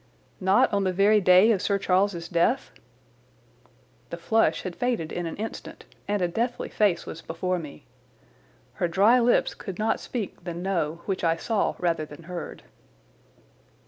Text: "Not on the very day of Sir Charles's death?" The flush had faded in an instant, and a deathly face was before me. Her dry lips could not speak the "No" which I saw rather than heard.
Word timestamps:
"Not 0.39 0.73
on 0.73 0.83
the 0.83 0.91
very 0.91 1.21
day 1.21 1.51
of 1.51 1.61
Sir 1.61 1.77
Charles's 1.77 2.27
death?" 2.27 2.71
The 4.09 4.17
flush 4.17 4.63
had 4.63 4.75
faded 4.75 5.11
in 5.11 5.27
an 5.27 5.35
instant, 5.35 5.85
and 6.07 6.23
a 6.23 6.27
deathly 6.27 6.69
face 6.69 7.05
was 7.05 7.21
before 7.21 7.59
me. 7.59 7.85
Her 8.81 8.87
dry 8.87 9.19
lips 9.19 9.53
could 9.53 9.77
not 9.77 9.99
speak 9.99 10.43
the 10.43 10.55
"No" 10.55 11.01
which 11.05 11.23
I 11.23 11.35
saw 11.35 11.75
rather 11.77 12.05
than 12.07 12.23
heard. 12.23 12.63